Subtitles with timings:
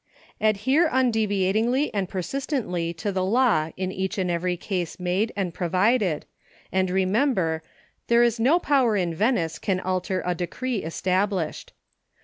[0.41, 5.69] Adhere undeviatingly and persistently to the law in each and every case made and pro
[5.69, 6.23] vided,
[6.71, 7.61] and remember"
[8.07, 9.31] there is no power in HINTS TO TYROS.
[9.31, 11.73] 107 Venice can alter a decree established."